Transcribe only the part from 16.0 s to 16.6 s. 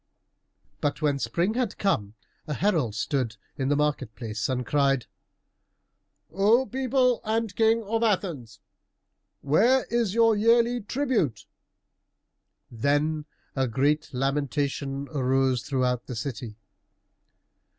the city.